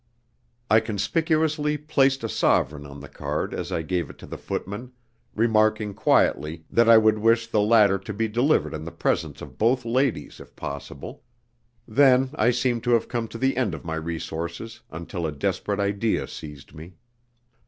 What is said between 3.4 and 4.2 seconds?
as I gave it